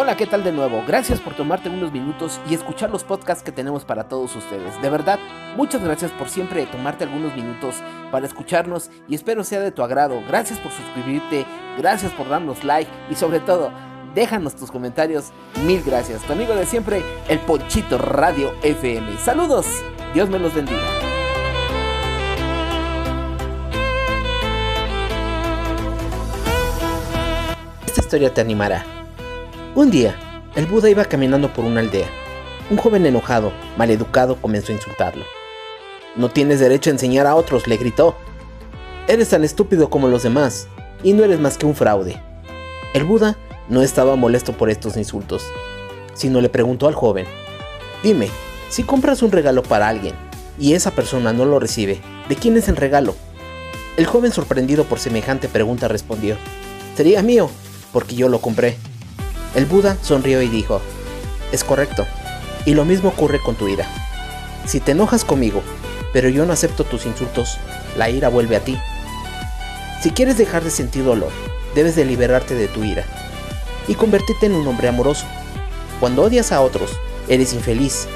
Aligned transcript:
Hola, 0.00 0.16
¿qué 0.16 0.28
tal 0.28 0.44
de 0.44 0.52
nuevo? 0.52 0.84
Gracias 0.86 1.18
por 1.18 1.34
tomarte 1.34 1.68
unos 1.68 1.90
minutos 1.90 2.40
y 2.48 2.54
escuchar 2.54 2.88
los 2.88 3.02
podcasts 3.02 3.42
que 3.42 3.50
tenemos 3.50 3.84
para 3.84 4.04
todos 4.04 4.36
ustedes. 4.36 4.80
De 4.80 4.90
verdad, 4.90 5.18
muchas 5.56 5.82
gracias 5.82 6.12
por 6.12 6.28
siempre 6.28 6.66
tomarte 6.66 7.02
algunos 7.02 7.34
minutos 7.34 7.74
para 8.12 8.24
escucharnos 8.24 8.92
y 9.08 9.16
espero 9.16 9.42
sea 9.42 9.58
de 9.58 9.72
tu 9.72 9.82
agrado. 9.82 10.22
Gracias 10.28 10.60
por 10.60 10.70
suscribirte, 10.70 11.44
gracias 11.76 12.12
por 12.12 12.28
darnos 12.28 12.62
like 12.62 12.88
y 13.10 13.16
sobre 13.16 13.40
todo, 13.40 13.72
déjanos 14.14 14.54
tus 14.54 14.70
comentarios. 14.70 15.32
Mil 15.66 15.82
gracias. 15.82 16.22
Tu 16.22 16.32
amigo 16.32 16.54
de 16.54 16.64
siempre, 16.64 17.02
el 17.28 17.40
Ponchito 17.40 17.98
Radio 17.98 18.54
FM. 18.62 19.18
Saludos. 19.18 19.66
Dios 20.14 20.30
me 20.30 20.38
los 20.38 20.54
bendiga. 20.54 20.78
Esta 27.84 28.00
historia 28.00 28.32
te 28.32 28.40
animará. 28.40 28.97
Un 29.74 29.90
día, 29.90 30.18
el 30.56 30.66
Buda 30.66 30.88
iba 30.88 31.04
caminando 31.04 31.52
por 31.52 31.64
una 31.64 31.80
aldea. 31.80 32.08
Un 32.70 32.78
joven 32.78 33.04
enojado, 33.06 33.52
maleducado, 33.76 34.36
comenzó 34.40 34.72
a 34.72 34.76
insultarlo. 34.76 35.24
No 36.16 36.30
tienes 36.30 36.58
derecho 36.58 36.90
a 36.90 36.94
enseñar 36.94 37.26
a 37.26 37.34
otros, 37.34 37.66
le 37.68 37.76
gritó. 37.76 38.16
Eres 39.06 39.28
tan 39.28 39.44
estúpido 39.44 39.90
como 39.90 40.08
los 40.08 40.22
demás, 40.22 40.68
y 41.02 41.12
no 41.12 41.22
eres 41.22 41.38
más 41.38 41.58
que 41.58 41.66
un 41.66 41.76
fraude. 41.76 42.20
El 42.94 43.04
Buda 43.04 43.36
no 43.68 43.82
estaba 43.82 44.16
molesto 44.16 44.52
por 44.54 44.70
estos 44.70 44.96
insultos, 44.96 45.44
sino 46.14 46.40
le 46.40 46.48
preguntó 46.48 46.88
al 46.88 46.94
joven, 46.94 47.26
dime, 48.02 48.28
si 48.70 48.82
compras 48.82 49.22
un 49.22 49.30
regalo 49.30 49.62
para 49.62 49.88
alguien 49.88 50.14
y 50.58 50.72
esa 50.72 50.90
persona 50.92 51.32
no 51.32 51.44
lo 51.44 51.60
recibe, 51.60 52.00
¿de 52.28 52.36
quién 52.36 52.56
es 52.56 52.68
el 52.68 52.76
regalo? 52.76 53.14
El 53.96 54.06
joven 54.06 54.32
sorprendido 54.32 54.84
por 54.84 54.98
semejante 54.98 55.48
pregunta 55.48 55.88
respondió, 55.88 56.36
sería 56.96 57.22
mío, 57.22 57.50
porque 57.92 58.16
yo 58.16 58.28
lo 58.28 58.40
compré. 58.40 58.76
El 59.54 59.66
Buda 59.66 59.96
sonrió 60.02 60.42
y 60.42 60.48
dijo, 60.48 60.80
es 61.52 61.64
correcto, 61.64 62.06
y 62.64 62.74
lo 62.74 62.84
mismo 62.84 63.08
ocurre 63.08 63.40
con 63.40 63.54
tu 63.54 63.68
ira. 63.68 63.86
Si 64.66 64.80
te 64.80 64.92
enojas 64.92 65.24
conmigo, 65.24 65.62
pero 66.12 66.28
yo 66.28 66.44
no 66.46 66.52
acepto 66.52 66.84
tus 66.84 67.06
insultos, 67.06 67.58
la 67.96 68.10
ira 68.10 68.28
vuelve 68.28 68.56
a 68.56 68.60
ti. 68.60 68.78
Si 70.02 70.10
quieres 70.10 70.38
dejar 70.38 70.62
de 70.62 70.70
sentir 70.70 71.04
dolor, 71.04 71.30
debes 71.74 71.96
de 71.96 72.04
liberarte 72.04 72.54
de 72.54 72.68
tu 72.68 72.84
ira 72.84 73.04
y 73.88 73.94
convertirte 73.94 74.46
en 74.46 74.54
un 74.54 74.66
hombre 74.68 74.88
amoroso. 74.88 75.26
Cuando 76.00 76.22
odias 76.22 76.52
a 76.52 76.60
otros, 76.60 76.90
eres 77.28 77.52
infeliz, 77.54 78.06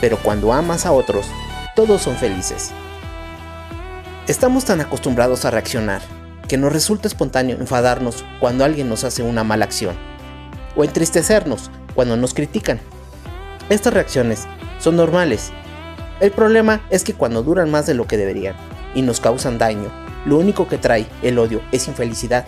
pero 0.00 0.18
cuando 0.18 0.52
amas 0.52 0.84
a 0.84 0.92
otros, 0.92 1.26
todos 1.76 2.02
son 2.02 2.16
felices. 2.16 2.72
Estamos 4.26 4.64
tan 4.64 4.80
acostumbrados 4.80 5.44
a 5.44 5.50
reaccionar 5.50 6.02
que 6.48 6.56
nos 6.58 6.72
resulta 6.72 7.08
espontáneo 7.08 7.56
enfadarnos 7.58 8.24
cuando 8.40 8.64
alguien 8.64 8.88
nos 8.88 9.04
hace 9.04 9.22
una 9.22 9.44
mala 9.44 9.64
acción, 9.64 9.96
o 10.76 10.84
entristecernos 10.84 11.70
cuando 11.94 12.16
nos 12.16 12.34
critican. 12.34 12.80
Estas 13.68 13.94
reacciones 13.94 14.46
son 14.78 14.96
normales. 14.96 15.52
El 16.20 16.30
problema 16.30 16.84
es 16.90 17.04
que 17.04 17.14
cuando 17.14 17.42
duran 17.42 17.70
más 17.70 17.86
de 17.86 17.94
lo 17.94 18.06
que 18.06 18.16
deberían 18.16 18.54
y 18.94 19.02
nos 19.02 19.20
causan 19.20 19.58
daño, 19.58 19.90
lo 20.24 20.38
único 20.38 20.68
que 20.68 20.78
trae 20.78 21.06
el 21.22 21.38
odio 21.38 21.60
es 21.72 21.88
infelicidad. 21.88 22.44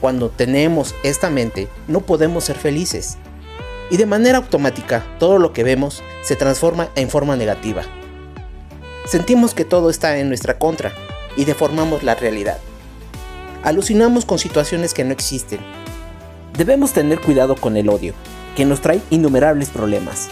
Cuando 0.00 0.30
tenemos 0.30 0.94
esta 1.04 1.30
mente, 1.30 1.68
no 1.88 2.00
podemos 2.00 2.44
ser 2.44 2.56
felices. 2.56 3.18
Y 3.90 3.96
de 3.96 4.06
manera 4.06 4.38
automática, 4.38 5.04
todo 5.18 5.38
lo 5.38 5.52
que 5.52 5.64
vemos 5.64 6.02
se 6.22 6.36
transforma 6.36 6.88
en 6.96 7.08
forma 7.08 7.36
negativa. 7.36 7.82
Sentimos 9.06 9.54
que 9.54 9.64
todo 9.64 9.90
está 9.90 10.18
en 10.18 10.28
nuestra 10.28 10.58
contra 10.58 10.92
y 11.36 11.44
deformamos 11.44 12.02
la 12.02 12.14
realidad. 12.14 12.58
Alucinamos 13.62 14.24
con 14.24 14.38
situaciones 14.38 14.92
que 14.94 15.04
no 15.04 15.12
existen. 15.12 15.60
Debemos 16.56 16.92
tener 16.92 17.20
cuidado 17.20 17.54
con 17.54 17.76
el 17.76 17.88
odio, 17.88 18.14
que 18.56 18.64
nos 18.64 18.80
trae 18.80 19.00
innumerables 19.10 19.70
problemas. 19.70 20.28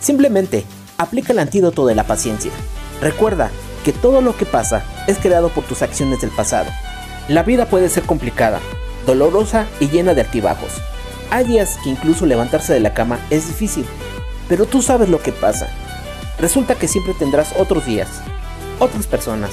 Simplemente, 0.00 0.64
aplica 0.98 1.32
el 1.32 1.40
antídoto 1.40 1.86
de 1.86 1.96
la 1.96 2.04
paciencia. 2.04 2.52
Recuerda 3.00 3.50
que 3.84 3.92
todo 3.92 4.20
lo 4.20 4.36
que 4.36 4.46
pasa 4.46 4.84
es 5.08 5.18
creado 5.18 5.48
por 5.48 5.64
tus 5.64 5.82
acciones 5.82 6.20
del 6.20 6.30
pasado. 6.30 6.70
La 7.28 7.42
vida 7.42 7.66
puede 7.66 7.88
ser 7.88 8.04
complicada, 8.04 8.60
dolorosa 9.06 9.66
y 9.80 9.88
llena 9.88 10.14
de 10.14 10.20
altibajos. 10.20 10.72
Hay 11.30 11.44
días 11.44 11.78
que 11.82 11.90
incluso 11.90 12.24
levantarse 12.24 12.72
de 12.72 12.80
la 12.80 12.94
cama 12.94 13.18
es 13.30 13.48
difícil, 13.48 13.84
pero 14.48 14.66
tú 14.66 14.80
sabes 14.80 15.08
lo 15.08 15.20
que 15.20 15.32
pasa. 15.32 15.68
Resulta 16.38 16.76
que 16.76 16.86
siempre 16.86 17.14
tendrás 17.14 17.52
otros 17.58 17.84
días, 17.86 18.08
otras 18.78 19.06
personas, 19.06 19.50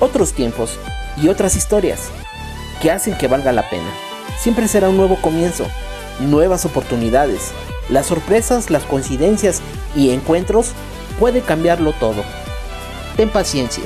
otros 0.00 0.32
tiempos 0.32 0.78
y 1.16 1.28
otras 1.28 1.54
historias 1.54 2.08
que 2.80 2.90
hacen 2.90 3.16
que 3.16 3.28
valga 3.28 3.52
la 3.52 3.68
pena. 3.70 4.11
Siempre 4.42 4.66
será 4.66 4.88
un 4.88 4.96
nuevo 4.96 5.14
comienzo, 5.22 5.68
nuevas 6.18 6.64
oportunidades. 6.64 7.52
Las 7.88 8.06
sorpresas, 8.06 8.70
las 8.70 8.82
coincidencias 8.82 9.62
y 9.94 10.10
encuentros 10.10 10.72
pueden 11.20 11.42
cambiarlo 11.42 11.92
todo. 11.92 12.24
Ten 13.16 13.28
paciencia. 13.28 13.84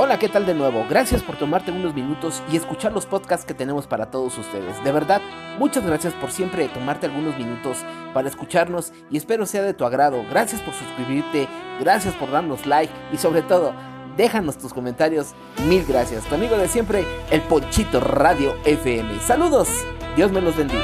Hola, 0.00 0.16
¿qué 0.16 0.28
tal 0.28 0.46
de 0.46 0.54
nuevo? 0.54 0.86
Gracias 0.88 1.24
por 1.24 1.36
tomarte 1.36 1.72
unos 1.72 1.92
minutos 1.92 2.40
y 2.52 2.56
escuchar 2.56 2.92
los 2.92 3.04
podcasts 3.04 3.44
que 3.44 3.52
tenemos 3.52 3.88
para 3.88 4.12
todos 4.12 4.38
ustedes. 4.38 4.84
De 4.84 4.92
verdad, 4.92 5.20
muchas 5.58 5.84
gracias 5.84 6.14
por 6.14 6.30
siempre 6.30 6.68
tomarte 6.68 7.06
algunos 7.06 7.36
minutos 7.36 7.78
para 8.14 8.28
escucharnos 8.28 8.92
y 9.10 9.16
espero 9.16 9.44
sea 9.44 9.62
de 9.62 9.74
tu 9.74 9.84
agrado. 9.84 10.24
Gracias 10.30 10.60
por 10.60 10.72
suscribirte, 10.72 11.48
gracias 11.80 12.14
por 12.14 12.30
darnos 12.30 12.64
like 12.64 12.92
y 13.12 13.16
sobre 13.16 13.42
todo, 13.42 13.74
déjanos 14.16 14.56
tus 14.56 14.72
comentarios. 14.72 15.34
Mil 15.66 15.84
gracias. 15.84 16.22
Tu 16.26 16.36
amigo 16.36 16.56
de 16.56 16.68
siempre, 16.68 17.04
el 17.32 17.40
Ponchito 17.40 17.98
Radio 17.98 18.54
FM. 18.64 19.18
Saludos. 19.18 19.68
Dios 20.14 20.30
me 20.30 20.40
los 20.40 20.56
bendiga. 20.56 20.80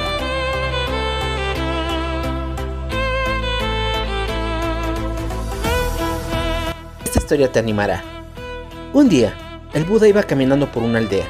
Esta 7.04 7.20
historia 7.20 7.52
te 7.52 7.60
animará. 7.60 8.13
Un 8.94 9.08
día, 9.08 9.34
el 9.72 9.82
Buda 9.82 10.06
iba 10.06 10.22
caminando 10.22 10.70
por 10.70 10.84
una 10.84 11.00
aldea. 11.00 11.26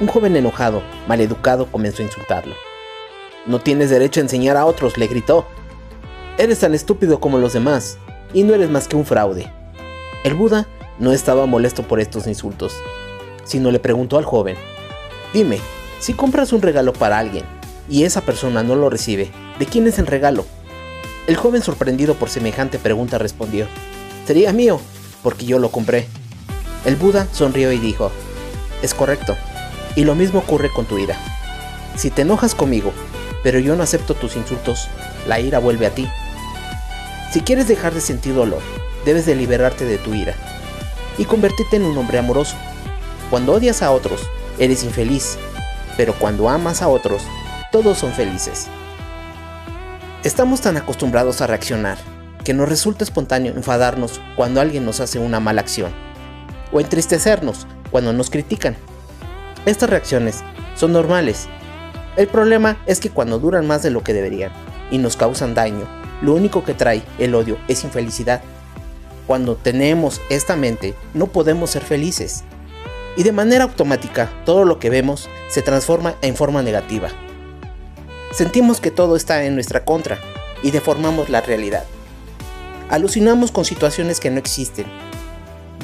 Un 0.00 0.08
joven 0.08 0.34
enojado, 0.34 0.82
maleducado, 1.06 1.70
comenzó 1.70 2.02
a 2.02 2.06
insultarlo. 2.06 2.56
No 3.46 3.60
tienes 3.60 3.90
derecho 3.90 4.18
a 4.18 4.24
enseñar 4.24 4.56
a 4.56 4.66
otros, 4.66 4.98
le 4.98 5.06
gritó. 5.06 5.46
Eres 6.36 6.58
tan 6.58 6.74
estúpido 6.74 7.20
como 7.20 7.38
los 7.38 7.52
demás, 7.52 7.98
y 8.34 8.42
no 8.42 8.54
eres 8.54 8.70
más 8.70 8.88
que 8.88 8.96
un 8.96 9.06
fraude. 9.06 9.52
El 10.24 10.34
Buda 10.34 10.66
no 10.98 11.12
estaba 11.12 11.46
molesto 11.46 11.84
por 11.84 12.00
estos 12.00 12.26
insultos, 12.26 12.74
sino 13.44 13.70
le 13.70 13.78
preguntó 13.78 14.18
al 14.18 14.24
joven, 14.24 14.56
dime, 15.32 15.60
si 16.00 16.12
compras 16.12 16.52
un 16.52 16.60
regalo 16.60 16.92
para 16.92 17.18
alguien 17.18 17.44
y 17.88 18.02
esa 18.02 18.22
persona 18.22 18.64
no 18.64 18.74
lo 18.74 18.90
recibe, 18.90 19.30
¿de 19.60 19.66
quién 19.66 19.86
es 19.86 20.00
el 20.00 20.08
regalo? 20.08 20.44
El 21.28 21.36
joven 21.36 21.62
sorprendido 21.62 22.16
por 22.16 22.30
semejante 22.30 22.80
pregunta 22.80 23.16
respondió, 23.16 23.68
sería 24.26 24.52
mío, 24.52 24.80
porque 25.22 25.46
yo 25.46 25.60
lo 25.60 25.70
compré. 25.70 26.08
El 26.86 26.94
Buda 26.94 27.26
sonrió 27.32 27.72
y 27.72 27.80
dijo, 27.80 28.12
es 28.80 28.94
correcto, 28.94 29.36
y 29.96 30.04
lo 30.04 30.14
mismo 30.14 30.38
ocurre 30.38 30.72
con 30.72 30.86
tu 30.86 30.98
ira. 30.98 31.18
Si 31.96 32.10
te 32.10 32.22
enojas 32.22 32.54
conmigo, 32.54 32.92
pero 33.42 33.58
yo 33.58 33.74
no 33.74 33.82
acepto 33.82 34.14
tus 34.14 34.36
insultos, 34.36 34.86
la 35.26 35.40
ira 35.40 35.58
vuelve 35.58 35.86
a 35.86 35.90
ti. 35.90 36.08
Si 37.32 37.40
quieres 37.40 37.66
dejar 37.66 37.92
de 37.92 38.00
sentir 38.00 38.36
dolor, 38.36 38.60
debes 39.04 39.26
de 39.26 39.34
liberarte 39.34 39.84
de 39.84 39.98
tu 39.98 40.14
ira 40.14 40.36
y 41.18 41.24
convertirte 41.24 41.74
en 41.74 41.86
un 41.86 41.98
hombre 41.98 42.20
amoroso. 42.20 42.54
Cuando 43.30 43.54
odias 43.54 43.82
a 43.82 43.90
otros, 43.90 44.20
eres 44.60 44.84
infeliz, 44.84 45.38
pero 45.96 46.14
cuando 46.14 46.48
amas 46.48 46.82
a 46.82 46.88
otros, 46.88 47.22
todos 47.72 47.98
son 47.98 48.12
felices. 48.12 48.68
Estamos 50.22 50.60
tan 50.60 50.76
acostumbrados 50.76 51.40
a 51.40 51.48
reaccionar 51.48 51.98
que 52.44 52.54
nos 52.54 52.68
resulta 52.68 53.02
espontáneo 53.02 53.54
enfadarnos 53.56 54.20
cuando 54.36 54.60
alguien 54.60 54.84
nos 54.84 55.00
hace 55.00 55.18
una 55.18 55.40
mala 55.40 55.62
acción 55.62 56.05
o 56.72 56.80
entristecernos 56.80 57.66
cuando 57.90 58.12
nos 58.12 58.30
critican. 58.30 58.76
Estas 59.64 59.90
reacciones 59.90 60.42
son 60.74 60.92
normales. 60.92 61.48
El 62.16 62.28
problema 62.28 62.78
es 62.86 63.00
que 63.00 63.10
cuando 63.10 63.38
duran 63.38 63.66
más 63.66 63.82
de 63.82 63.90
lo 63.90 64.02
que 64.02 64.12
deberían 64.12 64.52
y 64.90 64.98
nos 64.98 65.16
causan 65.16 65.54
daño, 65.54 65.86
lo 66.22 66.34
único 66.34 66.64
que 66.64 66.74
trae 66.74 67.02
el 67.18 67.34
odio 67.34 67.58
es 67.68 67.84
infelicidad. 67.84 68.42
Cuando 69.26 69.56
tenemos 69.56 70.20
esta 70.30 70.56
mente, 70.56 70.94
no 71.14 71.26
podemos 71.26 71.70
ser 71.70 71.82
felices. 71.82 72.44
Y 73.16 73.22
de 73.22 73.32
manera 73.32 73.64
automática, 73.64 74.30
todo 74.44 74.64
lo 74.64 74.78
que 74.78 74.90
vemos 74.90 75.28
se 75.48 75.62
transforma 75.62 76.14
en 76.22 76.36
forma 76.36 76.62
negativa. 76.62 77.08
Sentimos 78.32 78.80
que 78.80 78.90
todo 78.90 79.16
está 79.16 79.44
en 79.44 79.54
nuestra 79.54 79.84
contra 79.84 80.18
y 80.62 80.70
deformamos 80.70 81.28
la 81.28 81.40
realidad. 81.40 81.84
Alucinamos 82.88 83.50
con 83.50 83.64
situaciones 83.64 84.20
que 84.20 84.30
no 84.30 84.38
existen. 84.38 84.86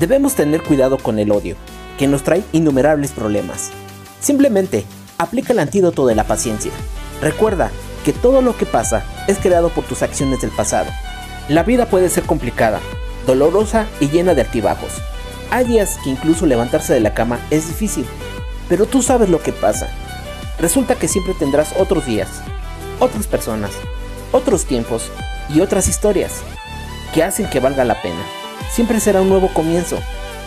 Debemos 0.02 0.34
tener 0.34 0.64
cuidado 0.64 0.98
con 0.98 1.20
el 1.20 1.30
odio, 1.30 1.54
que 1.96 2.08
nos 2.08 2.24
trae 2.24 2.42
innumerables 2.50 3.12
problemas. 3.12 3.70
Simplemente, 4.18 4.84
aplica 5.16 5.52
el 5.52 5.60
antídoto 5.60 6.08
de 6.08 6.16
la 6.16 6.24
paciencia. 6.24 6.72
Recuerda 7.20 7.70
que 8.04 8.12
todo 8.12 8.42
lo 8.42 8.56
que 8.56 8.66
pasa 8.66 9.04
es 9.28 9.38
creado 9.38 9.68
por 9.68 9.84
tus 9.84 10.02
acciones 10.02 10.40
del 10.40 10.50
pasado. 10.50 10.90
La 11.48 11.62
vida 11.62 11.86
puede 11.86 12.08
ser 12.08 12.24
complicada, 12.24 12.80
dolorosa 13.28 13.86
y 14.00 14.08
llena 14.08 14.34
de 14.34 14.40
altibajos. 14.40 14.90
Hay 15.52 15.66
días 15.66 15.96
que 16.02 16.10
incluso 16.10 16.46
levantarse 16.46 16.92
de 16.92 16.98
la 16.98 17.14
cama 17.14 17.38
es 17.52 17.68
difícil, 17.68 18.04
pero 18.68 18.86
tú 18.86 19.02
sabes 19.02 19.28
lo 19.28 19.40
que 19.40 19.52
pasa. 19.52 19.88
Resulta 20.58 20.96
que 20.96 21.06
siempre 21.06 21.34
tendrás 21.34 21.74
otros 21.78 22.06
días, 22.06 22.28
otras 22.98 23.28
personas, 23.28 23.70
otros 24.32 24.64
tiempos 24.64 25.12
y 25.48 25.60
otras 25.60 25.86
historias 25.86 26.40
que 27.14 27.22
hacen 27.22 27.48
que 27.48 27.60
valga 27.60 27.84
la 27.84 28.02
pena. 28.02 28.41
Siempre 28.72 29.00
será 29.00 29.20
un 29.20 29.28
nuevo 29.28 29.52
comienzo, 29.52 29.98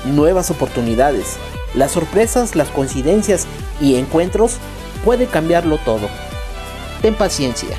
nuevas 0.04 0.50
oportunidades. 0.50 1.38
Las 1.76 1.92
sorpresas, 1.92 2.56
las 2.56 2.70
coincidencias 2.70 3.46
y 3.80 3.98
encuentros 3.98 4.58
pueden 5.04 5.28
cambiarlo 5.28 5.78
todo. 5.78 6.08
Ten 7.04 7.14
paciencia 7.14 7.78